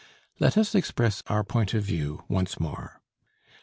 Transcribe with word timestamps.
Let 0.39 0.57
us 0.57 0.73
express 0.73 1.21
our 1.27 1.43
point 1.43 1.75
of 1.75 1.83
view 1.83 2.23
once 2.27 2.59
more. 2.59 3.03